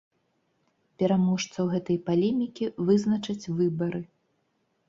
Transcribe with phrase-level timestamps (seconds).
[1.03, 4.01] Пераможцаў гэтай палемікі вызначаць выбары.